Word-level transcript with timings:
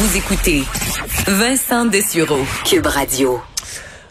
Vous 0.00 0.16
écoutez 0.16 0.62
Vincent 1.26 1.84
Dessureau, 1.84 2.38
Cube 2.64 2.86
Radio. 2.86 3.38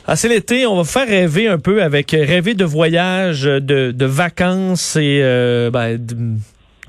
Ah, 0.06 0.16
c'est 0.16 0.28
l'été, 0.28 0.68
on 0.68 0.76
va 0.76 0.84
faire 0.84 1.08
rêver 1.08 1.48
un 1.48 1.58
peu 1.58 1.82
avec 1.82 2.12
rêver 2.12 2.54
de 2.54 2.64
voyage, 2.64 3.42
de, 3.42 3.90
de 3.90 4.06
vacances 4.06 4.96
et 4.98 5.22
euh, 5.24 5.72
ben, 5.72 5.98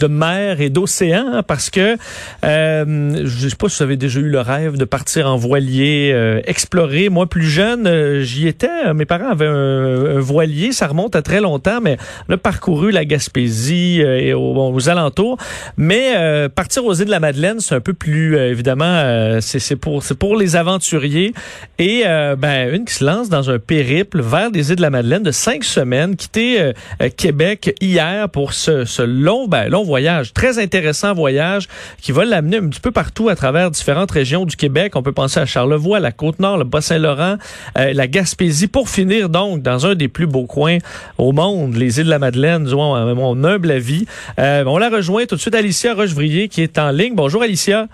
de 0.01 0.07
mer 0.07 0.61
et 0.61 0.71
d'océan 0.71 1.43
parce 1.47 1.71
que 1.71 1.97
euh, 2.45 3.23
je 3.25 3.49
sais 3.49 3.57
pas 3.57 3.69
si 3.69 3.79
vous 3.79 3.83
avez 3.83 3.97
déjà 3.97 4.21
eu 4.21 4.29
le 4.29 4.41
rêve 4.41 4.77
de 4.77 4.85
partir 4.85 5.27
en 5.29 5.37
voilier, 5.37 6.11
euh, 6.13 6.41
explorer. 6.47 7.09
Moi, 7.09 7.27
plus 7.27 7.49
jeune, 7.49 7.87
euh, 7.87 8.23
j'y 8.23 8.49
étais. 8.49 8.93
Mes 8.95 9.05
parents 9.05 9.31
avaient 9.31 9.47
un, 9.47 10.19
voilier. 10.19 10.73
Ça 10.73 10.87
remonte 10.87 11.17
à 11.17 11.23
très 11.23 11.41
longtemps, 11.41 11.81
mais 11.81 11.97
on 12.29 12.35
a 12.35 12.37
parcouru 12.37 12.91
la 12.91 13.05
Gaspésie 13.05 14.03
euh, 14.03 14.19
et 14.19 14.35
aux, 14.35 14.89
alentours. 14.89 15.37
Mais 15.77 16.49
partir 16.55 16.85
aux 16.85 16.95
îles 16.95 17.07
de 17.07 17.11
la 17.11 17.21
Madeleine, 17.21 17.61
c'est 17.61 17.75
un 17.75 17.81
peu 17.81 17.93
plus 17.93 18.37
évidemment, 18.37 19.39
c'est 19.41 19.77
pour 19.77 20.03
c'est 20.03 20.17
pour 20.17 20.37
les 20.37 20.57
aventuriers 20.57 21.35
et 21.79 22.05
ben 22.39 22.73
une 22.73 22.85
qui 22.85 22.95
se 22.95 23.05
lance 23.05 23.29
dans 23.29 23.51
un 23.51 23.59
périple 23.59 24.23
vers 24.23 24.51
les 24.51 24.71
îles 24.71 24.77
de 24.77 24.83
la 24.83 24.91
Madeleine 24.91 25.23
de 25.23 25.31
cinq 25.31 25.65
semaines, 25.65 26.17
quitter 26.17 26.73
Québec 27.17 27.75
hier 27.81 28.29
pour 28.31 28.55
ce, 28.55 28.85
ce 28.85 29.03
long 29.03 29.49
ben 29.49 29.69
long 29.69 29.85
voyage, 29.91 30.33
très 30.33 30.61
intéressant 30.61 31.15
voyage 31.15 31.67
qui 32.01 32.13
va 32.13 32.25
l'amener 32.25 32.59
un 32.59 32.69
petit 32.69 32.81
peu 32.81 32.93
partout 32.93 33.29
à 33.29 33.35
travers 33.35 33.73
différentes 33.73 34.13
régions 34.13 34.45
du 34.45 34.55
Québec. 34.55 34.95
On 34.95 35.03
peut 35.03 35.13
penser 35.13 35.41
à 35.41 35.47
Charlevoix, 35.47 35.99
la 35.99 36.13
Côte-Nord, 36.13 36.59
le 36.59 36.65
Bas-Saint-Laurent, 36.65 37.37
euh, 37.77 37.93
la 37.93 38.07
Gaspésie, 38.07 38.69
pour 38.69 38.89
finir 38.89 39.29
donc 39.29 39.63
dans 39.63 39.87
un 39.87 39.97
des 39.97 40.07
plus 40.07 40.29
beaux 40.29 40.47
coins 40.47 40.79
au 41.19 41.33
monde, 41.33 41.75
les 41.75 41.99
îles 41.99 42.07
de 42.07 42.11
la 42.11 42.21
Madeleine, 42.21 42.65
disons, 42.65 43.15
mon 43.17 43.43
humble 43.43 43.73
avis. 43.73 44.07
Euh, 44.39 44.63
on 44.65 44.79
la 44.79 44.89
rejoint 44.89 45.27
tout 45.27 45.35
de 45.35 45.41
suite 45.41 45.55
Alicia 45.57 45.93
Rochevrier 45.93 46.47
qui 46.49 46.63
est 46.63 46.79
en 46.79 46.91
ligne. 46.91 47.15
Bonjour 47.17 47.43
Alicia. 47.43 47.89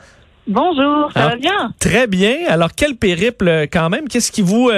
Bonjour, 0.47 1.11
ça 1.15 1.31
va 1.31 1.37
bien? 1.37 1.73
Très 1.81 2.07
bien. 2.07 2.37
Alors, 2.49 2.71
quel 2.77 2.95
périple 2.95 3.49
euh, 3.49 3.67
quand 3.73 3.89
même? 3.89 4.07
Qu'est-ce 4.07 4.31
qui 4.31 4.43
vous 4.43 4.71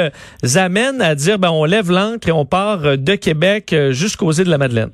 amène 0.55 1.03
à 1.03 1.15
dire, 1.15 1.39
ben, 1.39 1.51
on 1.51 1.65
lève 1.65 1.91
l'ancre 1.91 2.29
et 2.29 2.33
on 2.33 2.47
part 2.47 2.97
de 2.97 3.15
Québec 3.17 3.75
jusqu'aux 3.91 4.33
îles 4.33 4.47
de 4.47 4.51
la 4.51 4.59
Madeleine? 4.59 4.93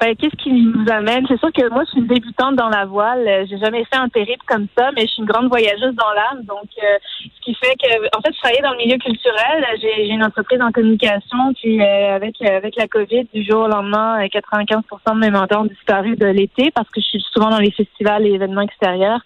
Ben, 0.00 0.16
qu'est-ce 0.16 0.36
qui 0.36 0.50
nous 0.50 0.90
amène? 0.90 1.26
C'est 1.28 1.38
sûr 1.38 1.52
que 1.52 1.68
moi, 1.68 1.82
je 1.84 1.90
suis 1.90 2.00
une 2.00 2.06
débutante 2.06 2.56
dans 2.56 2.70
la 2.70 2.86
voile. 2.86 3.28
Euh, 3.28 3.44
j'ai 3.48 3.58
jamais 3.58 3.84
fait 3.84 3.98
un 3.98 4.08
périple 4.08 4.42
comme 4.46 4.66
ça, 4.76 4.90
mais 4.96 5.02
je 5.02 5.08
suis 5.08 5.20
une 5.20 5.28
grande 5.28 5.48
voyageuse 5.48 5.94
dans 5.94 6.10
l'âme. 6.14 6.42
Donc, 6.44 6.70
euh, 6.82 6.96
ce 7.22 7.40
qui 7.42 7.54
fait 7.54 7.76
que, 7.76 8.16
en 8.16 8.22
fait, 8.22 8.32
je 8.32 8.38
travaillais 8.38 8.62
dans 8.62 8.72
le 8.72 8.78
milieu 8.78 8.96
culturel. 8.96 9.66
J'ai 9.82 10.08
une 10.08 10.24
entreprise 10.24 10.62
en 10.62 10.72
communication. 10.72 11.52
Puis, 11.54 11.82
euh, 11.82 12.16
avec 12.16 12.40
avec 12.40 12.76
la 12.76 12.88
COVID, 12.88 13.28
du 13.34 13.44
jour 13.44 13.64
au 13.64 13.68
lendemain, 13.68 14.26
95% 14.28 15.14
de 15.14 15.20
mes 15.20 15.30
mentors 15.30 15.62
ont 15.62 15.66
disparu 15.66 16.16
de 16.16 16.26
l'été 16.26 16.70
parce 16.70 16.88
que 16.88 17.02
je 17.02 17.06
suis 17.06 17.24
souvent 17.32 17.50
dans 17.50 17.58
les 17.58 17.70
festivals 17.70 18.26
et 18.26 18.30
événements 18.30 18.62
extérieurs. 18.62 19.20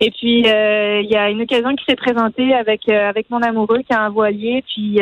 Et 0.00 0.10
puis, 0.10 0.40
il 0.40 1.10
y 1.10 1.16
a 1.16 1.30
une 1.30 1.42
occasion 1.42 1.74
qui 1.74 1.84
s'est 1.88 1.96
présentée 1.96 2.54
avec 2.54 2.88
avec 2.88 3.30
mon 3.30 3.42
amoureux 3.42 3.80
qui 3.86 3.92
a 3.92 4.02
un 4.02 4.10
voilier. 4.10 4.62
Puis, 4.72 5.00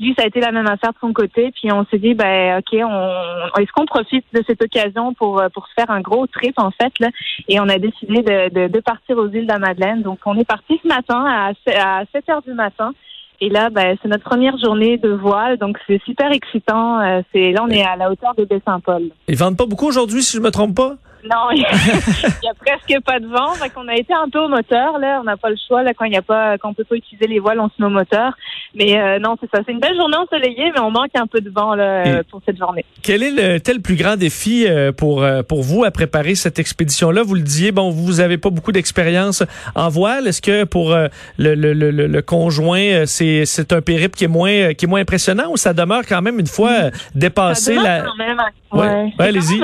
lui, 0.00 0.14
ça 0.16 0.24
a 0.24 0.26
été 0.26 0.40
la 0.40 0.52
même 0.52 0.66
affaire 0.66 0.92
de 0.92 0.98
son 1.00 1.12
côté. 1.12 1.52
Puis, 1.52 1.72
on 1.72 1.84
s'est 1.86 1.98
dit, 1.98 2.14
ben, 2.14 2.58
ok, 2.58 2.80
on, 2.82 3.60
est-ce 3.60 3.72
qu'on 3.72 3.86
profite 3.86 4.24
de 4.32 4.42
cette 4.46 4.62
occasion 4.62 5.14
pour, 5.14 5.40
euh, 5.40 5.48
pour 5.48 5.66
se 5.68 5.72
faire 5.74 5.90
un 5.90 6.00
gros 6.00 6.26
trip, 6.26 6.54
en 6.58 6.70
fait, 6.70 6.92
là, 7.00 7.08
et 7.48 7.60
on 7.60 7.68
a 7.68 7.78
décidé 7.78 8.22
de, 8.22 8.68
de, 8.68 8.80
partir 8.80 9.16
aux 9.18 9.28
îles 9.28 9.46
de 9.46 9.52
la 9.52 9.58
Madeleine. 9.58 10.02
Donc, 10.02 10.18
on 10.26 10.36
est 10.38 10.44
parti 10.44 10.80
ce 10.82 10.88
matin 10.88 11.24
à, 11.26 11.52
à 12.00 12.04
7 12.12 12.28
heures 12.28 12.42
du 12.42 12.52
matin. 12.52 12.92
Et 13.40 13.48
là, 13.48 13.68
ben, 13.70 13.96
c'est 14.00 14.08
notre 14.08 14.24
première 14.24 14.56
journée 14.58 14.96
de 14.96 15.10
voile, 15.10 15.58
donc 15.58 15.76
c'est 15.86 16.00
super 16.04 16.30
excitant. 16.32 17.00
Euh, 17.00 17.22
c'est 17.32 17.52
là, 17.52 17.62
on 17.64 17.70
est 17.70 17.84
à 17.84 17.96
la 17.96 18.10
hauteur 18.10 18.34
de 18.34 18.44
Baie-Saint-Paul. 18.44 19.10
Ils 19.28 19.36
vendent 19.36 19.56
pas 19.56 19.66
beaucoup 19.66 19.86
aujourd'hui, 19.86 20.22
si 20.22 20.36
je 20.36 20.42
me 20.42 20.50
trompe 20.50 20.76
pas? 20.76 20.94
Non, 21.24 21.50
il 21.52 21.60
y, 21.60 22.48
a, 22.48 22.54
presque 22.54 23.02
pas 23.04 23.18
de 23.18 23.26
vent. 23.26 23.52
Fait 23.54 23.70
qu'on 23.70 23.88
a 23.88 23.94
été 23.94 24.12
un 24.12 24.28
peu 24.28 24.40
au 24.40 24.48
moteur, 24.48 24.98
là. 24.98 25.18
On 25.20 25.24
n'a 25.24 25.38
pas 25.38 25.48
le 25.48 25.56
choix, 25.66 25.82
là, 25.82 25.94
quand 25.94 26.04
il 26.04 26.12
y 26.12 26.16
a 26.16 26.22
pas, 26.22 26.58
quand 26.58 26.70
on 26.70 26.74
peut 26.74 26.84
pas 26.84 26.96
utiliser 26.96 27.26
les 27.26 27.38
voiles, 27.38 27.60
on 27.60 27.68
se 27.68 27.74
met 27.78 27.86
au 27.86 27.90
moteur. 27.90 28.32
Mais 28.74 28.98
euh, 28.98 29.18
non, 29.18 29.36
c'est 29.40 29.50
ça. 29.50 29.62
C'est 29.64 29.72
une 29.72 29.80
belle 29.80 29.96
journée 29.96 30.16
ensoleillée, 30.16 30.70
mais 30.74 30.80
on 30.80 30.90
manque 30.90 31.14
un 31.14 31.26
peu 31.26 31.40
de 31.40 31.48
vent, 31.48 31.74
là, 31.74 32.22
pour 32.30 32.42
cette 32.44 32.58
journée. 32.58 32.84
Quel 33.02 33.22
est 33.22 33.30
le, 33.30 33.60
tel 33.60 33.80
plus 33.80 33.96
grand 33.96 34.16
défi 34.16 34.66
euh, 34.66 34.92
pour, 34.92 35.22
euh, 35.22 35.42
pour 35.42 35.62
vous 35.62 35.84
à 35.84 35.90
préparer 35.90 36.34
cette 36.34 36.58
expédition-là? 36.58 37.22
Vous 37.22 37.36
le 37.36 37.42
disiez, 37.42 37.72
bon, 37.72 37.90
vous 37.90 38.20
avez 38.20 38.36
pas 38.36 38.50
beaucoup 38.50 38.72
d'expérience 38.72 39.42
en 39.74 39.88
voile. 39.88 40.26
Est-ce 40.26 40.42
que 40.42 40.64
pour 40.64 40.94
le, 40.94 41.08
le, 41.54 41.72
le, 41.72 41.90
le, 41.90 42.22
conjoint, 42.22 43.06
c'est, 43.06 43.46
c'est 43.46 43.72
un 43.72 43.80
périple 43.80 44.16
qui 44.16 44.24
est 44.24 44.28
moins, 44.28 44.74
qui 44.74 44.84
est 44.84 44.88
moins 44.88 45.00
impressionnant 45.00 45.50
ou 45.50 45.56
ça 45.56 45.72
demeure 45.72 46.02
quand 46.06 46.20
même 46.20 46.38
une 46.38 46.46
fois 46.46 46.90
dépassé 47.14 47.76
la... 47.76 48.02
Quand 48.02 48.16
même, 48.16 48.42
ouais. 48.72 48.80
ouais 48.80 49.12
allez-y. 49.18 49.62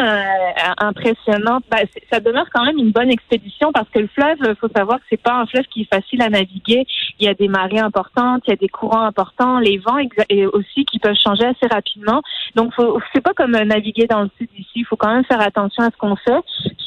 impressionnant 0.78 1.49
ben, 1.70 1.86
ça 2.12 2.20
demeure 2.20 2.46
quand 2.52 2.64
même 2.64 2.78
une 2.78 2.92
bonne 2.92 3.10
expédition 3.10 3.72
parce 3.72 3.88
que 3.88 3.98
le 3.98 4.06
fleuve, 4.08 4.38
il 4.40 4.54
faut 4.56 4.68
savoir 4.74 4.98
que 4.98 5.04
c'est 5.10 5.20
pas 5.20 5.34
un 5.34 5.46
fleuve 5.46 5.64
qui 5.64 5.82
est 5.82 5.94
facile 5.94 6.22
à 6.22 6.28
naviguer. 6.28 6.86
Il 7.18 7.26
y 7.26 7.28
a 7.28 7.34
des 7.34 7.48
marées 7.48 7.78
importantes, 7.80 8.42
il 8.46 8.50
y 8.50 8.52
a 8.52 8.56
des 8.56 8.68
courants 8.68 9.02
importants, 9.02 9.58
les 9.58 9.78
vents 9.78 9.98
aussi 10.52 10.84
qui 10.84 10.98
peuvent 10.98 11.16
changer 11.16 11.44
assez 11.44 11.66
rapidement. 11.66 12.22
Donc, 12.54 12.72
c'est 13.12 13.20
pas 13.20 13.34
comme 13.34 13.52
naviguer 13.52 14.06
dans 14.06 14.22
le 14.22 14.30
sud 14.38 14.48
ici. 14.56 14.70
Il 14.76 14.84
faut 14.84 14.96
quand 14.96 15.12
même 15.12 15.24
faire 15.24 15.40
attention 15.40 15.82
à 15.82 15.90
ce 15.90 15.96
qu'on 15.96 16.16
fait. 16.16 16.40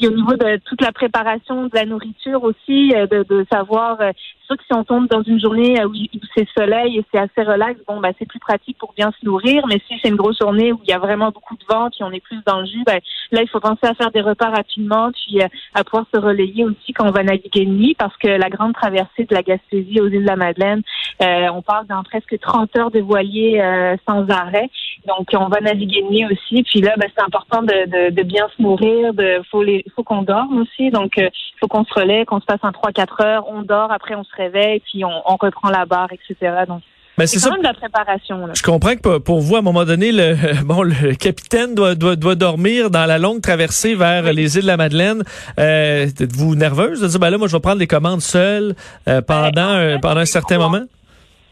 Puis 0.03 0.11
au 0.11 0.15
niveau 0.17 0.33
de 0.33 0.57
toute 0.65 0.81
la 0.81 0.91
préparation 0.91 1.67
de 1.67 1.69
la 1.73 1.85
nourriture 1.85 2.43
aussi, 2.43 2.93
euh, 2.93 3.07
de, 3.07 3.23
de 3.23 3.45
savoir, 3.49 4.01
euh, 4.01 4.11
c'est 4.43 4.47
sûr 4.47 4.57
que 4.57 4.63
si 4.65 4.73
on 4.73 4.83
tombe 4.83 5.07
dans 5.07 5.23
une 5.23 5.39
journée 5.39 5.81
où, 5.85 5.93
c'est 6.35 6.47
soleil 6.57 6.97
et 6.97 7.05
c'est 7.11 7.19
assez 7.19 7.43
relax, 7.43 7.79
bon, 7.87 8.01
ben, 8.01 8.11
c'est 8.19 8.27
plus 8.27 8.39
pratique 8.39 8.77
pour 8.77 8.93
bien 8.93 9.11
se 9.11 9.25
nourrir. 9.25 9.65
Mais 9.67 9.79
si 9.87 9.97
c'est 10.01 10.09
une 10.09 10.17
grosse 10.17 10.37
journée 10.37 10.73
où 10.73 10.79
il 10.83 10.89
y 10.89 10.93
a 10.93 10.99
vraiment 10.99 11.31
beaucoup 11.31 11.55
de 11.55 11.63
vent, 11.69 11.89
puis 11.89 12.03
on 12.03 12.11
est 12.11 12.19
plus 12.19 12.39
dans 12.45 12.59
le 12.59 12.65
jus, 12.65 12.83
ben, 12.85 12.99
là, 13.31 13.41
il 13.41 13.47
faut 13.47 13.61
penser 13.61 13.83
à 13.83 13.93
faire 13.93 14.11
des 14.11 14.19
repas 14.19 14.49
rapidement, 14.49 15.11
puis 15.11 15.41
euh, 15.41 15.47
à 15.73 15.83
pouvoir 15.85 16.05
se 16.13 16.19
relayer 16.19 16.65
aussi 16.65 16.91
quand 16.93 17.07
on 17.07 17.11
va 17.11 17.23
naviguer 17.23 17.65
de 17.65 17.71
nuit, 17.71 17.95
parce 17.97 18.15
que 18.17 18.27
la 18.27 18.49
grande 18.49 18.73
traversée 18.73 19.23
de 19.23 19.33
la 19.33 19.43
Gaspésie 19.43 20.01
aux 20.01 20.07
îles 20.07 20.23
de 20.23 20.27
la 20.27 20.35
Madeleine, 20.35 20.81
euh, 21.21 21.47
on 21.53 21.61
parle 21.61 21.87
dans 21.87 22.03
presque 22.03 22.37
30 22.39 22.75
heures 22.77 22.91
de 22.91 22.99
voilier 22.99 23.61
euh, 23.61 23.95
sans 24.07 24.27
arrêt. 24.29 24.69
Donc, 25.07 25.29
on 25.33 25.47
va 25.47 25.61
naviguer 25.61 26.01
de 26.01 26.07
nuit 26.07 26.25
aussi. 26.25 26.63
Puis 26.63 26.81
là, 26.81 26.93
ben, 26.97 27.09
c'est 27.15 27.23
important 27.23 27.61
de, 27.61 28.09
de, 28.09 28.23
bien 28.23 28.47
se 28.57 28.61
nourrir. 28.61 29.13
De, 29.13 29.41
faut 29.51 29.63
faut 29.95 30.03
qu'on 30.03 30.23
dorme 30.23 30.61
aussi. 30.61 30.89
Donc, 30.91 31.13
il 31.17 31.29
faut 31.59 31.67
qu'on 31.67 31.85
se 31.85 31.93
relaie, 31.93 32.25
qu'on 32.25 32.39
se 32.39 32.45
passe 32.45 32.59
en 32.63 32.71
3-4 32.71 33.23
heures. 33.23 33.47
On 33.47 33.61
dort, 33.61 33.91
après 33.91 34.15
on 34.15 34.23
se 34.23 34.35
réveille, 34.35 34.81
puis 34.81 35.03
on, 35.05 35.21
on 35.25 35.35
reprend 35.35 35.69
la 35.69 35.85
barre, 35.85 36.09
etc. 36.11 36.63
Donc, 36.67 36.81
mais 37.17 37.27
c'est 37.27 37.39
quand 37.39 37.51
même 37.51 37.61
de 37.61 37.67
la 37.67 37.73
préparation. 37.73 38.39
Je 38.55 38.63
comprends 38.63 38.95
que 38.95 39.19
pour 39.19 39.39
vous, 39.39 39.55
à 39.55 39.59
un 39.59 39.61
moment 39.61 39.85
donné, 39.85 40.11
le 40.11 40.63
bon, 40.65 40.81
le 40.81 41.13
capitaine 41.13 41.75
doit, 41.75 41.95
doit, 41.95 42.15
doit 42.15 42.35
dormir 42.35 42.89
dans 42.89 43.05
la 43.05 43.19
longue 43.19 43.41
traversée 43.41 43.93
vers 43.93 44.33
les 44.33 44.57
îles 44.57 44.63
de 44.63 44.67
la 44.67 44.77
Madeleine. 44.77 45.23
Euh, 45.59 46.05
Êtes-vous 46.05 46.55
nerveuse 46.55 47.01
de 47.01 47.07
dire, 47.07 47.19
ben 47.19 47.29
là, 47.29 47.37
moi, 47.37 47.47
je 47.47 47.55
vais 47.55 47.61
prendre 47.61 47.79
les 47.79 47.87
commandes 47.87 48.21
seule 48.21 48.75
euh, 49.07 49.21
pendant, 49.21 49.75
ben, 49.75 49.99
pendant 49.99 50.21
un 50.21 50.25
certain 50.25 50.57
moment? 50.57 50.83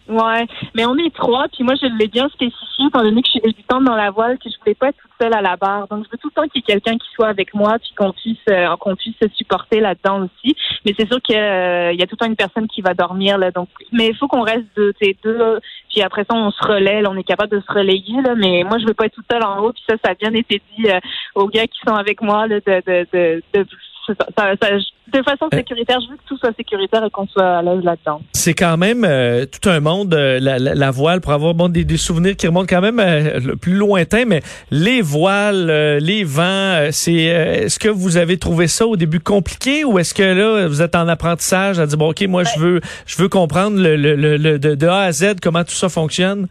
Ouais, 0.09 0.45
mais 0.75 0.85
on 0.85 0.97
est 0.97 1.13
trois, 1.13 1.47
puis 1.47 1.63
moi 1.63 1.75
je 1.75 1.85
l'ai 1.97 2.07
bien 2.07 2.27
spécifié, 2.29 2.85
étant 2.87 3.03
donné 3.03 3.21
que 3.21 3.27
je 3.27 3.31
suis 3.31 3.41
débutante 3.41 3.83
dans 3.83 3.95
la 3.95 4.09
voile, 4.09 4.37
que 4.39 4.49
je 4.49 4.57
voulais 4.59 4.73
pas 4.73 4.89
être 4.89 4.97
toute 4.97 5.11
seule 5.21 5.33
à 5.33 5.41
la 5.41 5.55
barre. 5.55 5.87
Donc 5.87 6.05
je 6.05 6.11
veux 6.11 6.17
tout 6.17 6.29
le 6.29 6.33
temps 6.33 6.47
qu'il 6.47 6.61
y 6.61 6.63
ait 6.63 6.73
quelqu'un 6.73 6.97
qui 6.97 7.07
soit 7.13 7.27
avec 7.27 7.53
moi, 7.53 7.77
puis 7.79 7.93
qu'on 7.95 8.11
puisse 8.11 8.37
euh, 8.49 8.75
qu'on 8.77 8.95
puisse 8.95 9.15
se 9.21 9.29
supporter 9.35 9.79
là-dedans 9.79 10.23
aussi. 10.23 10.55
Mais 10.85 10.93
c'est 10.97 11.07
sûr 11.07 11.21
qu'il 11.21 11.37
euh, 11.37 11.93
y 11.93 12.01
a 12.01 12.07
tout 12.07 12.15
le 12.15 12.17
temps 12.17 12.25
une 12.25 12.35
personne 12.35 12.67
qui 12.67 12.81
va 12.81 12.93
dormir 12.93 13.37
là. 13.37 13.51
Donc, 13.51 13.69
mais 13.91 14.07
il 14.07 14.15
faut 14.17 14.27
qu'on 14.27 14.41
reste 14.41 14.65
deux, 14.75 14.93
deux. 15.23 15.59
Puis 15.89 16.01
après 16.01 16.25
ça, 16.29 16.35
on 16.35 16.51
se 16.51 16.67
relaie, 16.67 17.03
on 17.07 17.15
est 17.15 17.23
capable 17.23 17.51
de 17.51 17.61
se 17.61 17.71
relayer 17.71 18.21
là. 18.21 18.33
Mais 18.35 18.63
moi 18.63 18.79
je 18.79 18.87
veux 18.87 18.95
pas 18.95 19.05
être 19.05 19.15
toute 19.15 19.31
seule 19.31 19.43
en 19.43 19.59
haut. 19.59 19.71
Puis 19.71 19.83
ça, 19.87 19.95
ça 20.03 20.11
a 20.11 20.15
bien 20.15 20.33
été 20.33 20.61
dit 20.75 20.89
euh, 20.89 20.99
aux 21.35 21.47
gars 21.47 21.67
qui 21.67 21.79
sont 21.87 21.95
avec 21.95 22.21
moi 22.21 22.47
là, 22.47 22.59
de, 22.59 22.81
de, 22.85 23.07
de, 23.13 23.43
de 23.53 23.67
de 24.09 25.23
façon 25.23 25.47
euh. 25.51 25.57
sécuritaire, 25.57 25.99
je 26.01 26.11
veux 26.11 26.17
que 26.17 26.23
tout 26.27 26.37
soit 26.37 26.53
sécuritaire 26.55 27.03
et 27.03 27.09
qu'on 27.09 27.27
soit 27.27 27.57
à 27.57 27.61
l'aise 27.61 27.83
là-dedans. 27.83 28.21
C'est 28.33 28.53
quand 28.53 28.77
même 28.77 29.05
euh, 29.05 29.45
tout 29.45 29.69
un 29.69 29.79
monde, 29.79 30.13
euh, 30.13 30.39
la, 30.39 30.91
voile, 30.91 31.21
pour 31.21 31.31
avoir 31.33 31.53
bon, 31.53 31.69
des, 31.69 31.97
souvenirs 31.97 32.35
qui 32.35 32.47
remontent 32.47 32.67
quand 32.67 32.81
même 32.81 32.97
le 32.97 33.55
plus 33.55 33.73
lointain, 33.73 34.25
mais 34.25 34.41
les 34.71 35.01
voiles, 35.01 35.97
les 36.01 36.23
vents, 36.23 36.87
c'est 36.91 37.13
est-ce 37.13 37.79
que 37.79 37.89
vous 37.89 38.17
avez 38.17 38.37
trouvé 38.37 38.67
ça 38.67 38.87
au 38.87 38.95
début 38.95 39.19
compliqué 39.19 39.83
ou 39.83 39.99
est-ce 39.99 40.13
que 40.13 40.23
là, 40.23 40.67
vous 40.67 40.81
êtes 40.81 40.95
en 40.95 41.07
apprentissage 41.07 41.79
à 41.79 41.85
dire, 41.85 41.97
bon, 41.97 42.09
OK, 42.09 42.21
moi, 42.27 42.43
je 42.43 42.59
veux 42.59 42.81
je 43.05 43.17
veux 43.17 43.29
comprendre 43.29 43.77
le, 43.79 43.95
le, 43.95 44.59
de, 44.59 44.75
de 44.75 44.87
A 44.87 45.01
à 45.01 45.11
Z 45.11 45.35
comment 45.41 45.63
tout 45.63 45.71
ça 45.71 45.89
fonctionne? 45.89 46.47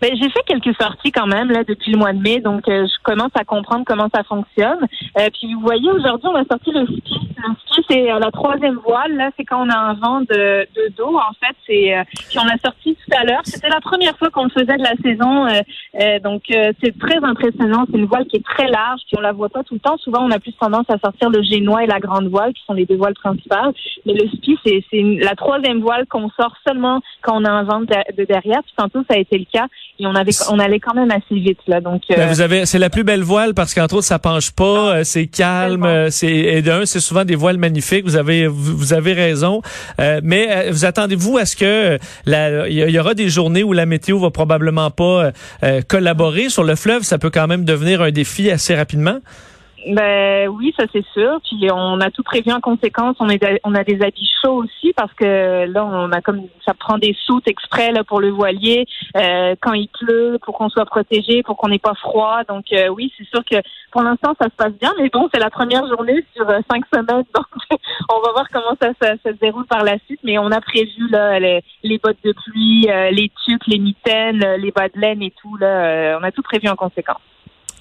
Ben, 0.00 0.10
j'ai 0.14 0.28
fait 0.30 0.42
quelques 0.46 0.76
sorties 0.80 1.12
quand 1.12 1.26
même 1.26 1.50
là 1.50 1.64
depuis 1.64 1.92
le 1.92 1.98
mois 1.98 2.12
de 2.12 2.20
mai, 2.20 2.40
donc 2.40 2.68
euh, 2.68 2.86
je 2.86 3.02
commence 3.02 3.32
à 3.34 3.44
comprendre 3.44 3.84
comment 3.86 4.08
ça 4.14 4.22
fonctionne. 4.24 4.86
Euh, 5.18 5.28
puis 5.32 5.54
vous 5.54 5.60
voyez, 5.60 5.90
aujourd'hui, 5.90 6.28
on 6.28 6.36
a 6.36 6.44
sorti 6.44 6.70
le 6.70 6.86
ski. 6.86 7.28
Le 7.36 7.54
ski, 7.66 7.84
c'est 7.88 8.12
euh, 8.12 8.18
la 8.18 8.30
troisième 8.30 8.76
voile. 8.76 9.16
Là, 9.16 9.30
c'est 9.36 9.44
quand 9.44 9.66
on 9.66 9.70
a 9.70 9.76
un 9.76 9.94
vent 9.94 10.20
de, 10.20 10.66
de 10.74 10.92
dos, 10.96 11.16
en 11.16 11.32
fait. 11.40 11.56
C'est 11.66 11.94
puis 12.28 12.38
on 12.38 12.48
a 12.48 12.58
sorti 12.58 12.94
tout 12.94 13.16
à 13.16 13.24
l'heure. 13.24 13.40
C'était 13.44 13.68
la 13.68 13.80
première 13.80 14.16
fois 14.18 14.30
qu'on 14.30 14.44
le 14.44 14.50
faisait 14.50 14.76
de 14.76 14.82
la 14.82 14.96
saison, 15.02 15.46
euh, 15.46 15.60
euh, 16.00 16.18
donc 16.20 16.42
euh, 16.50 16.72
c'est 16.82 16.96
très 16.98 17.22
impressionnant. 17.22 17.86
C'est 17.90 17.98
une 17.98 18.06
voile 18.06 18.26
qui 18.26 18.36
est 18.36 18.44
très 18.44 18.68
large, 18.68 19.00
puis 19.06 19.16
on 19.16 19.20
la 19.20 19.32
voit 19.32 19.48
pas 19.48 19.62
tout 19.62 19.74
le 19.74 19.80
temps. 19.80 19.96
Souvent, 19.98 20.24
on 20.24 20.30
a 20.30 20.38
plus 20.38 20.52
tendance 20.52 20.86
à 20.88 20.98
sortir 20.98 21.30
le 21.30 21.42
génois 21.42 21.84
et 21.84 21.86
la 21.86 22.00
grande 22.00 22.28
voile, 22.28 22.52
qui 22.52 22.62
sont 22.64 22.74
les 22.74 22.86
deux 22.86 22.96
voiles 22.96 23.14
principales. 23.14 23.72
Mais 24.04 24.14
le 24.14 24.28
spi, 24.28 24.58
c'est 24.64 24.82
la 25.22 25.34
troisième 25.34 25.80
voile 25.80 26.06
qu'on 26.06 26.28
sort 26.30 26.54
seulement 26.66 27.00
quand 27.22 27.40
on 27.40 27.44
a 27.44 27.50
un 27.50 27.64
vent 27.64 27.80
de, 27.80 28.24
derrière. 28.24 28.62
Puis 28.62 28.74
tantôt, 28.76 29.02
ça 29.08 29.16
a 29.16 29.18
été 29.18 29.38
le 29.38 29.46
cas, 29.50 29.66
on 30.00 30.14
avait, 30.14 30.32
on 30.50 30.58
allait 30.58 30.80
quand 30.80 30.94
même 30.94 31.10
assez 31.10 31.40
vite 31.40 31.58
là. 31.66 31.80
Donc, 31.80 32.02
ben, 32.08 32.28
vous 32.28 32.40
avez, 32.40 32.66
c'est 32.66 32.78
la 32.78 32.90
plus 32.90 33.04
belle 33.04 33.22
voile 33.22 33.54
parce 33.54 33.74
qu'entre 33.74 33.96
autres, 33.96 34.06
ça 34.06 34.18
penche 34.18 34.50
pas, 34.50 35.04
c'est 35.04 35.26
calme, 35.26 36.10
c'est 36.10 36.26
et 36.26 36.62
d'un, 36.62 36.86
c'est 36.86 37.00
souvent 37.00 37.24
des 37.24 37.36
voiles 37.36 37.58
magnifiques. 37.58 38.04
Vous 38.04 38.16
avez, 38.16 38.46
vous 38.46 38.92
avez 38.92 39.12
raison. 39.12 39.62
mais 40.22 40.70
vous 40.70 40.84
attendez-vous 40.84 41.38
à 41.38 41.46
ce 41.46 41.56
que 41.56 41.98
il 42.26 42.90
y, 42.90 42.98
aura 42.98 43.14
des 43.14 43.28
journées 43.28 43.62
où 43.62 43.72
la 43.72 43.86
météo 43.86 44.18
va 44.18 44.30
probablement 44.30 44.90
pas 44.90 45.32
euh, 45.62 45.80
collaborer 45.86 46.48
sur 46.48 46.64
le 46.64 46.74
fleuve? 46.74 47.02
Ça 47.02 47.18
peut 47.18 47.30
quand 47.30 47.46
même 47.46 47.64
devenir 47.64 48.02
un 48.02 48.10
défi 48.10 48.50
assez 48.50 48.74
rapidement? 48.74 49.18
Ben 49.86 50.48
oui, 50.48 50.74
ça 50.76 50.84
c'est 50.92 51.04
sûr. 51.12 51.38
Puis 51.44 51.70
on 51.70 52.00
a 52.00 52.10
tout 52.10 52.24
prévu 52.24 52.50
en 52.50 52.60
conséquence. 52.60 53.16
On, 53.20 53.28
est, 53.28 53.60
on 53.62 53.72
a 53.76 53.84
des 53.84 54.02
habits 54.02 54.28
chauds 54.42 54.64
aussi 54.64 54.92
parce 54.94 55.12
que 55.14 55.66
là 55.66 55.84
on 55.84 56.10
a 56.10 56.20
comme 56.20 56.48
ça 56.64 56.74
prend 56.74 56.98
des 56.98 57.16
soutes 57.24 57.46
exprès 57.46 57.92
là 57.92 58.02
pour 58.02 58.20
le 58.20 58.30
voilier 58.30 58.86
euh, 59.16 59.54
quand 59.60 59.74
il 59.74 59.88
pleut 59.88 60.38
pour 60.44 60.58
qu'on 60.58 60.70
soit 60.70 60.86
protégé, 60.86 61.44
pour 61.44 61.56
qu'on 61.56 61.68
n'ait 61.68 61.78
pas 61.78 61.94
froid. 61.94 62.42
Donc 62.48 62.64
euh, 62.72 62.88
oui, 62.88 63.12
c'est 63.16 63.28
sûr 63.28 63.44
que 63.44 63.56
pour 63.92 64.02
l'instant 64.02 64.34
ça 64.40 64.46
se 64.46 64.56
passe 64.56 64.72
bien, 64.72 64.92
mais 64.98 65.08
bon 65.08 65.28
c'est 65.32 65.40
la 65.40 65.50
première 65.50 65.86
journée 65.86 66.24
sur 66.34 66.50
euh, 66.50 66.58
cinq 66.68 66.84
semaines, 66.92 67.24
donc 67.34 67.46
on 68.08 68.20
va 68.22 68.32
voir 68.32 68.46
comment 68.52 68.76
ça, 68.80 68.92
se 69.24 69.30
déroule 69.38 69.66
par 69.66 69.84
la 69.84 69.98
suite. 70.06 70.20
Mais 70.24 70.36
on 70.38 70.50
a 70.50 70.60
prévu 70.60 71.08
là 71.10 71.38
les, 71.38 71.62
les 71.84 71.98
bottes 71.98 72.18
de 72.24 72.32
pluie, 72.32 72.88
les 73.12 73.30
tuques, 73.44 73.68
les 73.68 73.78
mitaines, 73.78 74.44
les 74.58 74.72
bas 74.72 74.88
de 74.88 75.00
laine 75.00 75.22
et 75.22 75.32
tout 75.40 75.56
là. 75.58 76.18
on 76.20 76.24
a 76.24 76.32
tout 76.32 76.42
prévu 76.42 76.68
en 76.68 76.74
conséquence. 76.74 77.20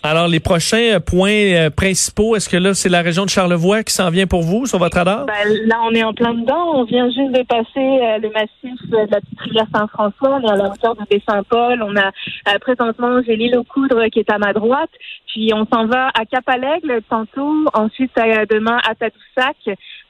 Alors, 0.06 0.28
les 0.28 0.40
prochains 0.40 1.00
points 1.00 1.32
euh, 1.32 1.70
principaux, 1.72 2.36
est-ce 2.36 2.48
que 2.48 2.58
là, 2.58 2.76
c'est 2.76 2.90
la 2.90 3.02
région 3.02 3.26
de 3.26 3.30
Charlevoix 3.32 3.82
qui 3.82 3.92
s'en 3.92 4.12
vient 4.12 4.28
pour 4.28 4.44
vous 4.44 4.68
sur 4.68 4.78
votre 4.78 4.98
radar? 4.98 5.26
Ben, 5.26 5.34
là, 5.66 5.78
on 5.84 5.96
est 5.96 6.04
en 6.04 6.14
plein 6.14 6.36
dedans. 6.36 6.74
On 6.76 6.84
vient 6.84 7.08
juste 7.08 7.32
de 7.32 7.42
passer 7.42 7.66
euh, 7.78 8.20
le 8.20 8.30
massif 8.30 8.80
de 8.88 8.98
la 8.98 9.20
petite 9.20 9.40
rivière 9.40 9.66
Saint-François. 9.74 10.40
On 10.40 10.42
est 10.42 10.52
à 10.52 10.58
la 10.58 10.66
hauteur 10.66 10.96
de 10.96 11.02
Baie-Saint-Paul. 11.10 11.82
On 11.82 11.96
a 11.96 12.10
euh, 12.10 12.60
présentement, 12.62 13.20
j'ai 13.26 13.36
l'île 13.36 13.58
aux 13.58 13.64
coudres 13.64 14.06
qui 14.12 14.20
est 14.20 14.32
à 14.32 14.38
ma 14.38 14.54
droite. 14.54 14.92
Puis 15.26 15.52
on 15.56 15.66
s'en 15.74 15.88
va 15.88 16.10
à 16.10 16.24
Cap-Alègle 16.26 17.02
tantôt. 17.10 17.66
Ensuite, 17.74 18.12
demain 18.16 18.78
à 18.88 18.94
Tadoussac. 18.94 19.58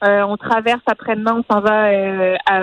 on 0.02 0.36
traverse 0.36 0.82
après-demain, 0.86 1.42
on 1.42 1.52
s'en 1.52 1.60
va 1.60 1.88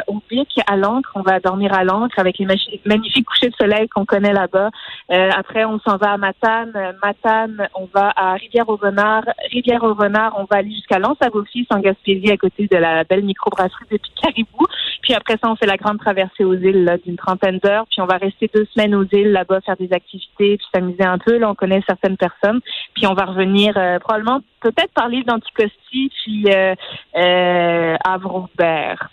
au 0.07 0.21
Bic, 0.29 0.47
à 0.67 0.77
l'encre. 0.77 1.11
On 1.15 1.23
va 1.23 1.41
dormir 1.41 1.73
à 1.73 1.83
l'encre 1.83 2.17
avec 2.19 2.37
les 2.37 2.45
magnifiques 2.85 3.25
couchers 3.25 3.49
de 3.49 3.55
soleil 3.55 3.89
qu'on 3.89 4.05
connaît 4.05 4.31
là-bas. 4.31 4.69
après, 5.09 5.65
on 5.65 5.77
s'en 5.79 5.97
va 5.97 6.13
à 6.13 6.17
Matane. 6.17 6.71
Matane 7.03 7.22
on 7.25 7.87
va 7.93 8.11
à 8.15 8.33
Rivière-au-Renard. 8.33 9.23
Rivière-au-Renard, 9.51 10.35
on 10.37 10.45
va 10.45 10.57
aller 10.57 10.71
jusqu'à 10.71 10.99
lens 10.99 11.17
à 11.21 11.27
en 11.27 11.79
Gaspésie, 11.79 12.31
à 12.31 12.37
côté 12.37 12.67
de 12.67 12.77
la 12.77 13.03
belle 13.03 13.23
microbrasserie 13.23 13.85
de 13.91 13.99
Caribou. 14.21 14.65
Puis 15.01 15.13
après 15.13 15.33
ça, 15.33 15.49
on 15.49 15.55
fait 15.55 15.65
la 15.65 15.77
grande 15.77 15.99
traversée 15.99 16.43
aux 16.43 16.53
îles 16.53 16.99
d'une 17.05 17.17
trentaine 17.17 17.59
d'heures. 17.59 17.85
Puis 17.89 18.01
on 18.01 18.05
va 18.05 18.17
rester 18.17 18.49
deux 18.53 18.65
semaines 18.73 18.95
aux 18.95 19.05
îles 19.11 19.31
là-bas, 19.31 19.61
faire 19.61 19.77
des 19.77 19.91
activités, 19.91 20.57
puis 20.57 20.67
s'amuser 20.73 21.03
un 21.03 21.17
peu. 21.17 21.37
Là, 21.37 21.49
on 21.49 21.55
connaît 21.55 21.81
certaines 21.87 22.17
personnes. 22.17 22.61
Puis 22.95 23.07
on 23.07 23.13
va 23.13 23.25
revenir 23.25 23.77
euh, 23.77 23.99
probablement 23.99 24.41
peut-être 24.61 24.93
par 24.93 25.09
l'île 25.09 25.25
d'Anticosti, 25.25 26.11
puis 26.23 26.45
euh, 26.47 26.73
euh, 27.15 27.97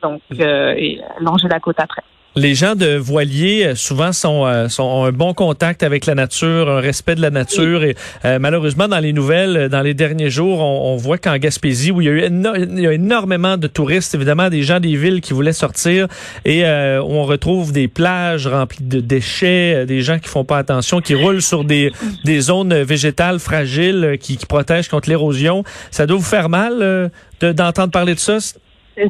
donc 0.02 0.22
euh, 0.40 0.74
et 0.76 1.00
longer 1.20 1.48
la 1.48 1.60
côte 1.60 1.80
après. 1.80 2.02
Les 2.36 2.54
gens 2.54 2.76
de 2.76 2.96
voilier 2.96 3.64
euh, 3.66 3.74
souvent 3.74 4.12
sont, 4.12 4.46
euh, 4.46 4.68
sont 4.68 4.84
ont 4.84 5.04
un 5.04 5.10
bon 5.10 5.34
contact 5.34 5.82
avec 5.82 6.06
la 6.06 6.14
nature, 6.14 6.70
un 6.70 6.80
respect 6.80 7.16
de 7.16 7.20
la 7.20 7.30
nature 7.30 7.82
et 7.82 7.96
euh, 8.24 8.38
malheureusement 8.38 8.86
dans 8.86 9.00
les 9.00 9.12
nouvelles, 9.12 9.68
dans 9.68 9.80
les 9.80 9.94
derniers 9.94 10.30
jours, 10.30 10.60
on, 10.60 10.96
voit 10.96 11.18
qu'en 11.18 11.36
Gaspésie 11.38 11.90
où 11.90 12.00
il 12.00 12.04
y 12.04 12.08
a 12.08 12.12
eu 12.12 12.92
énormément 12.92 13.56
de 13.56 13.66
touristes, 13.66 14.14
évidemment 14.14 14.48
des 14.48 14.62
gens 14.62 14.78
des 14.78 14.94
villes 14.94 15.20
qui 15.20 15.32
voulaient 15.32 15.52
sortir 15.52 16.06
et 16.44 16.64
on 16.64 17.24
retrouve 17.24 17.72
des 17.72 17.88
plages 17.88 18.46
remplies 18.46 18.84
de 18.84 19.00
déchets, 19.00 19.86
des 19.86 20.02
gens 20.02 20.18
qui 20.18 20.28
font 20.28 20.44
pas 20.44 20.58
attention, 20.58 21.00
qui 21.00 21.14
roulent 21.14 21.42
sur 21.42 21.64
des, 21.64 21.90
des 22.24 22.40
zones 22.40 22.82
végétales 22.82 23.38
fragiles 23.38 24.18
qui, 24.20 24.36
qui 24.36 24.46
protègent 24.46 24.88
contre 24.88 25.08
l'érosion. 25.08 25.64
Ça 25.90 26.06
doit 26.06 26.18
vous 26.18 26.22
faire 26.22 26.48
mal 26.48 27.10
d'entendre 27.40 27.90
parler 27.90 28.14
de 28.14 28.20
ça? 28.20 28.38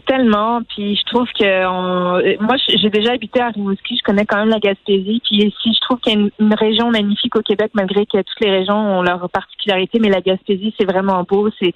Tellement. 0.07 0.63
Puis 0.63 0.97
je 0.97 1.05
trouve 1.05 1.27
que 1.39 2.43
moi, 2.43 2.57
j'ai 2.69 2.91
déjà 2.91 3.13
habité 3.13 3.41
à 3.41 3.49
Rimouski. 3.49 3.97
Je 3.97 4.03
connais 4.03 4.27
quand 4.27 4.39
même 4.39 4.49
la 4.49 4.59
Gaspésie. 4.59 5.21
Puis 5.25 5.37
ici, 5.39 5.75
je 5.75 5.81
trouve 5.81 5.99
qu'il 6.01 6.13
y 6.13 6.23
a 6.23 6.29
une, 6.39 6.55
région 6.55 6.91
magnifique 6.91 7.35
au 7.37 7.43
Québec, 7.43 7.71
malgré 7.75 8.07
que 8.07 8.19
toutes 8.19 8.41
les 8.41 8.51
régions 8.51 8.77
ont 8.77 9.03
leurs 9.03 9.29
particularités. 9.31 9.99
Mais 9.99 10.11
la 10.11 10.21
Gaspésie, 10.21 10.75
c'est 10.79 10.87
vraiment 10.87 11.25
beau. 11.25 11.49
C'est 11.59 11.73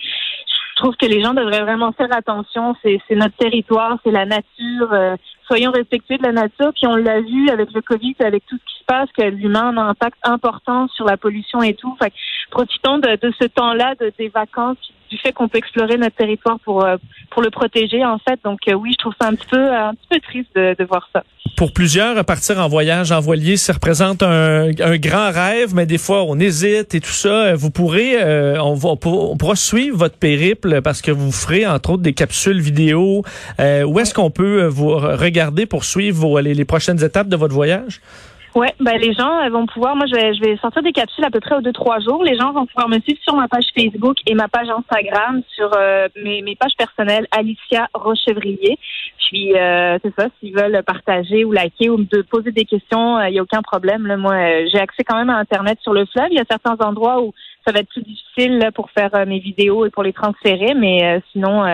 je 0.77 0.83
trouve 0.83 0.97
que 0.97 1.07
les 1.07 1.23
gens 1.23 1.35
devraient 1.35 1.63
vraiment 1.63 1.93
faire 1.93 2.13
attention. 2.13 2.75
C'est 2.83 3.01
notre 3.11 3.37
territoire, 3.37 3.97
c'est 4.05 4.11
la 4.11 4.27
nature. 4.27 4.93
Euh, 4.93 5.17
soyons 5.47 5.71
respectueux 5.71 6.19
de 6.19 6.25
la 6.25 6.33
nature. 6.33 6.73
Puis 6.75 6.87
on 6.89 6.97
l'a 6.97 7.21
vu 7.21 7.49
avec 7.49 7.73
le 7.73 7.81
Covid, 7.81 8.17
avec 8.19 8.45
tout 8.47 8.57
ce 8.57 8.65
qui 8.65 8.81
se 8.81 8.85
passe, 8.85 9.09
que 9.17 9.23
l'humain 9.23 9.77
a 9.77 9.81
un 9.81 9.89
impact 9.91 10.19
important 10.25 10.89
sur 10.89 11.05
la 11.05 11.17
pollution 11.17 11.63
et 11.63 11.75
tout. 11.75 11.97
Fait 12.03 12.13
profitons 12.55 12.99
de, 12.99 13.33
ce 13.41 13.47
temps-là, 13.47 13.95
de, 14.01 14.13
des 14.17 14.29
vacances, 14.29 14.79
du 15.11 15.19
fait 15.19 15.33
qu'on 15.33 15.49
peut 15.49 15.59
explorer 15.59 15.97
notre 15.97 16.17
territoire 16.17 16.59
pour 16.61 16.85
euh, 16.85 16.97
pour 17.31 17.43
le 17.43 17.51
protéger 17.51 18.05
en 18.05 18.19
fait. 18.19 18.39
Donc 18.45 18.61
euh, 18.69 18.73
oui, 18.75 18.91
je 18.93 18.99
trouve 18.99 19.15
ça 19.21 19.29
un 19.29 19.35
petit 19.35 19.47
peu 19.51 19.73
un 19.73 19.93
petit 19.95 20.09
peu 20.09 20.21
triste 20.21 20.55
de, 20.55 20.85
voir 20.85 21.09
ça. 21.13 21.25
Pour 21.57 21.73
plusieurs, 21.73 22.25
partir 22.25 22.59
en 22.59 22.69
voyage 22.69 23.13
en 23.13 23.21
voilier, 23.21 23.57
ça 23.57 23.73
représente 23.73 24.23
un, 24.23 24.69
un, 24.69 24.97
grand 24.97 25.31
rêve, 25.31 25.75
mais 25.75 25.87
des 25.87 25.99
fois 25.99 26.25
on 26.25 26.39
hésite 26.39 26.95
et 26.95 27.01
tout 27.01 27.19
ça. 27.25 27.55
Vous 27.55 27.71
pourrez, 27.71 28.23
euh, 28.23 28.63
on, 28.63 28.75
va, 28.75 28.91
on 28.91 29.37
pourra 29.37 29.57
suivre 29.57 29.97
votre 29.97 30.19
périple 30.19 30.81
parce 30.83 31.03
que 31.03 31.11
vous 31.11 31.33
ferez 31.33 31.67
entre 31.67 31.91
autres 31.91 32.03
des 32.03 32.15
capsules 32.15 32.61
vidéo. 32.61 33.23
où 33.59 34.01
est-ce 34.01 34.15
qu'on 34.15 34.31
peut 34.31 34.67
vous 34.67 34.95
regarder 34.95 35.67
pour 35.67 35.85
suivre 35.85 36.19
vos, 36.21 36.41
les 36.41 36.65
prochaines 36.65 37.03
étapes 37.03 37.29
de 37.29 37.37
votre 37.37 37.55
voyage? 37.55 38.01
Ouais, 38.55 38.73
ben 38.79 38.97
les 38.99 39.13
gens 39.15 39.49
vont 39.51 39.67
pouvoir. 39.67 39.97
Moi, 39.97 40.07
je 40.07 40.15
vais, 40.15 40.33
je 40.33 40.41
vais 40.41 40.57
sortir 40.59 40.81
des 40.81 40.93
capsules 40.93 41.25
à 41.25 41.31
peu 41.31 41.41
près 41.41 41.57
aux 41.57 41.61
deux 41.61 41.73
trois 41.73 41.99
jours. 41.99 42.23
Les 42.23 42.37
gens 42.39 42.53
vont 42.53 42.67
pouvoir 42.67 42.89
me 42.89 43.01
suivre 43.01 43.19
sur 43.21 43.35
ma 43.35 43.49
page 43.49 43.67
Facebook 43.77 44.19
et 44.29 44.35
ma 44.35 44.47
page 44.47 44.69
Instagram 44.69 45.43
sur 45.57 45.71
euh, 45.77 46.07
mes, 46.23 46.41
mes 46.43 46.55
pages 46.55 46.77
personnelles 46.79 47.27
Alicia 47.33 47.89
Rochevrier. 47.93 48.79
Puis 49.19 49.57
euh, 49.57 49.99
c'est 50.05 50.15
ça, 50.17 50.29
s'ils 50.39 50.55
veulent 50.55 50.85
partager 50.87 51.45
ou 51.45 51.51
liker 51.51 51.91
ou 51.91 51.97
me 51.97 52.23
poser 52.23 52.53
des 52.53 52.65
questions, 52.65 53.19
il 53.19 53.27
euh, 53.27 53.31
n'y 53.31 53.39
a 53.41 53.43
aucun 53.43 53.63
problème. 53.63 54.07
Là. 54.07 54.17
Moi, 54.17 54.37
j'ai 54.71 54.79
accès 54.79 55.03
quand 55.03 55.17
même 55.17 55.31
à 55.31 55.39
Internet 55.39 55.81
sur 55.83 55.93
le 55.93 56.07
fleuve. 56.07 56.29
Il 56.31 56.37
y 56.37 56.41
a 56.41 56.45
certains 56.49 56.77
endroits 56.87 57.23
où 57.23 57.35
ça 57.67 57.73
va 57.73 57.81
être 57.81 57.89
plus 57.89 58.03
difficile 58.03 58.71
pour 58.73 58.89
faire 58.91 59.27
mes 59.27 59.41
vidéos 59.41 59.85
et 59.85 59.91
pour 59.91 60.05
les 60.05 60.13
transférer, 60.13 60.75
mais 60.75 61.21
sinon, 61.33 61.65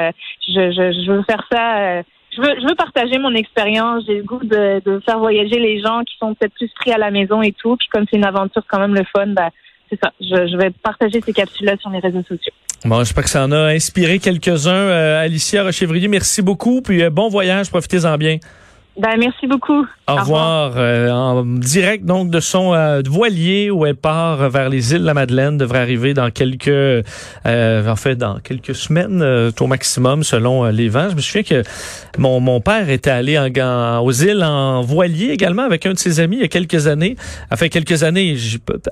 je, 0.46 0.70
je, 0.70 0.92
je 0.92 1.10
veux 1.10 1.22
faire 1.24 1.44
ça 1.50 2.02
je 2.34 2.40
veux, 2.40 2.54
je 2.60 2.68
veux 2.68 2.74
partager 2.74 3.18
mon 3.18 3.34
expérience. 3.34 4.04
J'ai 4.06 4.18
le 4.18 4.22
goût 4.22 4.42
de, 4.42 4.80
de, 4.84 5.00
faire 5.00 5.18
voyager 5.18 5.58
les 5.58 5.80
gens 5.80 6.02
qui 6.04 6.16
sont 6.18 6.34
peut-être 6.34 6.54
plus 6.54 6.70
pris 6.80 6.92
à 6.92 6.98
la 6.98 7.10
maison 7.10 7.42
et 7.42 7.52
tout. 7.52 7.76
Puis 7.76 7.88
comme 7.92 8.04
c'est 8.10 8.16
une 8.16 8.24
aventure 8.24 8.62
quand 8.68 8.78
même 8.78 8.94
le 8.94 9.04
fun, 9.12 9.26
ben, 9.28 9.50
c'est 9.88 9.98
ça. 10.00 10.12
Je, 10.20 10.48
je, 10.48 10.56
vais 10.56 10.70
partager 10.70 11.20
ces 11.20 11.32
capsules-là 11.32 11.76
sur 11.78 11.90
les 11.90 11.98
réseaux 11.98 12.22
sociaux. 12.22 12.52
Bon, 12.84 12.98
j'espère 13.00 13.24
que 13.24 13.30
ça 13.30 13.44
en 13.44 13.52
a 13.52 13.72
inspiré 13.72 14.18
quelques-uns. 14.18 14.70
Euh, 14.70 15.24
Alicia 15.24 15.64
Rochevrier, 15.64 16.08
merci 16.08 16.40
beaucoup. 16.40 16.80
Puis 16.80 17.02
euh, 17.02 17.10
bon 17.10 17.28
voyage, 17.28 17.68
profitez-en 17.68 18.16
bien. 18.16 18.38
Ben, 18.98 19.16
merci 19.18 19.46
beaucoup. 19.46 19.86
Au, 20.08 20.16
revoir. 20.16 20.72
Euh, 20.76 21.10
en 21.10 21.44
direct 21.44 22.04
donc 22.04 22.30
de 22.30 22.40
son 22.40 22.74
euh, 22.74 23.00
voilier 23.08 23.70
où 23.70 23.86
elle 23.86 23.94
part 23.94 24.50
vers 24.50 24.68
les 24.68 24.92
îles 24.92 25.02
de 25.02 25.06
la 25.06 25.14
Madeleine 25.14 25.56
devrait 25.56 25.78
arriver 25.78 26.12
dans 26.12 26.30
quelques 26.30 26.66
euh, 26.68 27.02
en 27.86 27.96
fait 27.96 28.16
dans 28.16 28.40
quelques 28.40 28.74
semaines 28.74 29.22
au 29.58 29.66
maximum 29.68 30.24
selon 30.24 30.64
les 30.66 30.88
vents. 30.88 31.08
Je 31.08 31.14
me 31.14 31.20
souviens 31.20 31.44
que 31.44 31.62
mon, 32.18 32.40
mon 32.40 32.60
père 32.60 32.90
était 32.90 33.10
allé 33.10 33.38
en, 33.38 34.00
aux 34.00 34.12
îles 34.12 34.42
en 34.42 34.82
voilier 34.82 35.28
également 35.28 35.62
avec 35.62 35.86
un 35.86 35.92
de 35.92 35.98
ses 35.98 36.18
amis 36.18 36.36
il 36.36 36.42
y 36.42 36.44
a 36.44 36.48
quelques 36.48 36.88
années. 36.88 37.16
Enfin 37.52 37.68
quelques 37.68 38.02
années, 38.02 38.36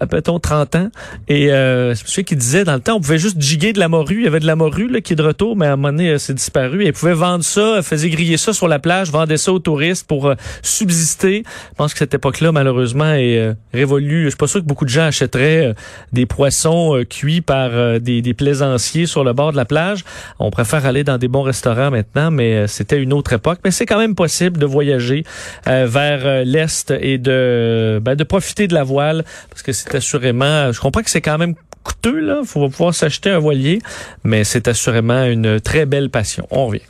peut-on 0.08 0.38
30 0.38 0.76
ans 0.76 0.88
et 1.26 1.48
je 1.48 1.90
me 1.90 1.94
souviens 1.94 2.24
qu'il 2.24 2.38
disait 2.38 2.64
dans 2.64 2.74
le 2.74 2.80
temps 2.80 2.94
on 2.94 3.00
pouvait 3.00 3.18
juste 3.18 3.40
giguer 3.40 3.72
de 3.72 3.80
la 3.80 3.88
morue, 3.88 4.18
il 4.18 4.24
y 4.24 4.28
avait 4.28 4.40
de 4.40 4.46
la 4.46 4.56
morue 4.56 4.88
là, 4.88 5.00
qui 5.00 5.14
est 5.14 5.16
de 5.16 5.22
retour 5.22 5.56
mais 5.56 5.66
à 5.66 5.72
un 5.72 5.76
moment 5.76 5.88
donné 5.88 6.18
c'est 6.18 6.34
disparu 6.34 6.84
et 6.84 6.88
il 6.88 6.92
pouvait 6.92 7.14
vendre 7.14 7.42
ça, 7.42 7.82
faisait 7.82 8.10
griller 8.10 8.36
ça 8.36 8.52
sur 8.52 8.68
la 8.68 8.78
plage, 8.78 9.10
vendait 9.10 9.36
ça 9.36 9.52
aux 9.52 9.58
touristes 9.58 9.87
pour 10.06 10.32
subsister 10.62 11.08
je 11.18 11.74
pense 11.76 11.92
que 11.92 11.98
cette 11.98 12.14
époque-là, 12.14 12.52
malheureusement, 12.52 13.12
est 13.12 13.38
euh, 13.38 13.54
révolue. 13.72 14.24
Je 14.24 14.30
suis 14.30 14.36
pas 14.36 14.46
sûr 14.46 14.60
que 14.60 14.66
beaucoup 14.66 14.84
de 14.84 14.90
gens 14.90 15.04
achèteraient 15.04 15.68
euh, 15.68 15.74
des 16.12 16.26
poissons 16.26 16.96
euh, 16.96 17.04
cuits 17.04 17.40
par 17.40 18.00
des, 18.00 18.22
des, 18.22 18.34
plaisanciers 18.34 19.06
sur 19.06 19.24
le 19.24 19.32
bord 19.32 19.52
de 19.52 19.56
la 19.56 19.64
plage. 19.64 20.04
On 20.38 20.50
préfère 20.50 20.86
aller 20.86 21.04
dans 21.04 21.18
des 21.18 21.28
bons 21.28 21.42
restaurants 21.42 21.90
maintenant, 21.90 22.30
mais 22.30 22.66
c'était 22.66 23.00
une 23.00 23.12
autre 23.12 23.32
époque. 23.32 23.60
Mais 23.64 23.70
c'est 23.70 23.86
quand 23.86 23.98
même 23.98 24.14
possible 24.14 24.58
de 24.58 24.66
voyager 24.66 25.24
vers 25.66 26.44
l'est 26.44 26.92
et 27.00 27.18
de 27.18 28.00
ben, 28.02 28.14
de 28.14 28.24
profiter 28.24 28.68
de 28.68 28.74
la 28.74 28.84
voile 28.84 29.24
parce 29.50 29.62
que 29.62 29.72
c'est 29.72 29.94
assurément. 29.94 30.70
Je 30.72 30.80
comprends 30.80 31.02
que 31.02 31.10
c'est 31.10 31.20
quand 31.20 31.38
même 31.38 31.54
coûteux 31.82 32.20
là. 32.20 32.42
Faut 32.44 32.68
pouvoir 32.68 32.94
s'acheter 32.94 33.30
un 33.30 33.38
voilier, 33.38 33.80
mais 34.24 34.44
c'est 34.44 34.68
assurément 34.68 35.24
une 35.24 35.60
très 35.60 35.86
belle 35.86 36.10
passion. 36.10 36.46
On 36.50 36.66
revient. 36.66 36.82